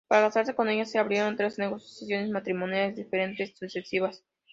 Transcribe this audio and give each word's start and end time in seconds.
Para 0.07 0.25
casarse 0.25 0.55
con 0.55 0.67
ella, 0.67 0.83
se 0.85 0.97
abrieron 0.97 1.35
tres 1.37 1.59
negociaciones 1.59 2.31
matrimoniales 2.31 2.95
diferentes 2.95 3.53
sucesivas. 3.55 4.23